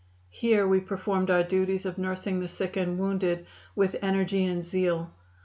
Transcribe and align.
Here 0.31 0.67
we 0.67 0.79
performed 0.79 1.29
our 1.29 1.43
duties 1.43 1.85
of 1.85 1.99
nursing 1.99 2.39
the 2.39 2.47
sick 2.47 2.75
and 2.75 2.97
wounded 2.97 3.45
with 3.75 3.95
energy 4.01 4.43
and 4.45 4.63
zeal. 4.63 5.11